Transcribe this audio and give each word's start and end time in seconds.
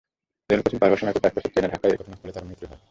Rail crossing 0.49 0.77
পার 0.81 0.87
হওয়ার 0.89 0.99
সময় 1.01 1.11
একতা 1.13 1.27
express 1.29 1.51
ট্রেনের 1.53 1.71
ধাক্কায় 1.73 1.99
ঘটনাস্থলেই 2.01 2.35
তাঁর 2.35 2.45
মৃত্যু 2.49 2.65
হয়। 2.69 2.79